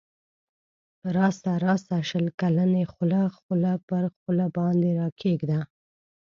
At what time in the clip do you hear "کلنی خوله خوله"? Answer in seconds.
2.39-3.73